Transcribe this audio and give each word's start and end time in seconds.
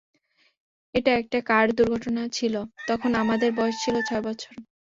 এটা 0.95 1.11
একটা 1.15 1.39
কার 1.49 1.65
দূর্ঘটনা 1.77 2.23
ছিল, 2.37 2.55
তখন 2.87 3.11
আমাদের 3.15 3.49
বয়স 3.57 3.75
ছিল 3.83 3.95
ছয় 4.01 4.23
বছর। 4.27 4.53